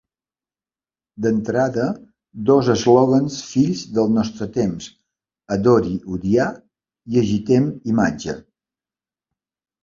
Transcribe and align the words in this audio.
D'entrada, 1.25 1.83
dos 2.47 2.69
eslògans 2.75 3.37
fills 3.49 3.83
del 3.97 4.09
nostre 4.15 4.47
temps: 4.55 4.87
adori 5.57 5.93
odiar 6.17 6.49
i 7.13 7.21
agitem 7.23 7.69
imatge. 7.95 8.37